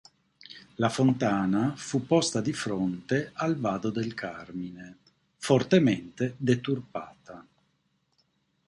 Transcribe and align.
La 0.77 0.89
fontana 0.89 1.75
fu 1.75 2.07
posta 2.07 2.41
di 2.41 2.53
fronte 2.53 3.29
al 3.35 3.55
vado 3.57 3.91
del 3.91 4.15
Carmine, 4.15 4.97
fortemente 5.37 6.33
deturpata. 6.37 7.45